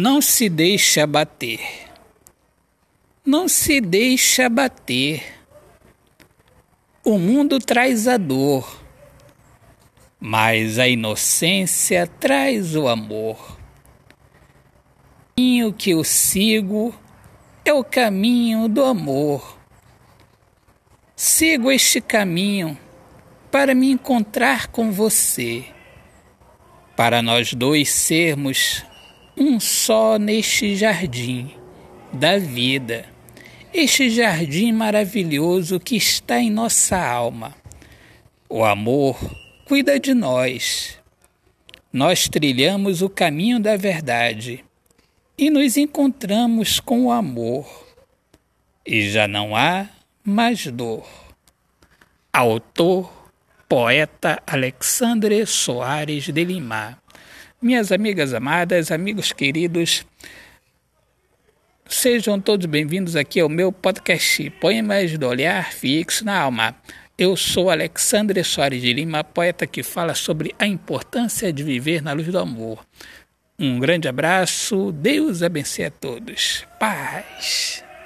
[0.00, 1.58] Não se deixe abater.
[3.26, 5.24] Não se deixe abater.
[7.04, 8.80] O mundo traz a dor,
[10.20, 13.58] mas a inocência traz o amor.
[15.32, 16.94] O caminho que eu sigo
[17.64, 19.58] é o caminho do amor.
[21.16, 22.78] Sigo este caminho
[23.50, 25.64] para me encontrar com você,
[26.94, 28.86] para nós dois sermos
[29.38, 31.50] um só neste jardim
[32.12, 33.06] da vida,
[33.72, 37.54] este jardim maravilhoso que está em nossa alma.
[38.48, 39.16] O amor
[39.64, 40.98] cuida de nós.
[41.92, 44.64] Nós trilhamos o caminho da verdade
[45.38, 47.86] e nos encontramos com o amor,
[48.84, 49.86] e já não há
[50.24, 51.06] mais dor.
[52.32, 53.12] Autor,
[53.68, 57.00] poeta Alexandre Soares de Lima.
[57.60, 60.06] Minhas amigas amadas, amigos queridos,
[61.88, 66.76] sejam todos bem-vindos aqui ao meu podcast Poemas do Olhar Fixo na Alma.
[67.18, 72.12] Eu sou Alexandre Soares de Lima, poeta que fala sobre a importância de viver na
[72.12, 72.86] luz do amor.
[73.58, 76.64] Um grande abraço, Deus abençoe a todos.
[76.78, 77.87] Paz.